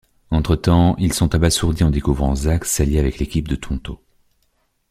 [0.31, 4.01] Entre-temps, ils sont abasourdis en découvrant Zach s'allier avec l'équipe de Tonto.